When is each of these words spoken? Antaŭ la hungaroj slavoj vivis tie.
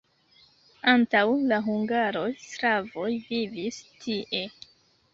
Antaŭ 0.93 1.21
la 1.51 1.59
hungaroj 1.69 2.25
slavoj 2.49 3.13
vivis 3.31 3.81
tie. 4.05 4.47